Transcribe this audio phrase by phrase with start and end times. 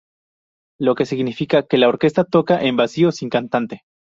[0.79, 3.83] Lo que significa que la orquesta toca "en vacío", sin cantante.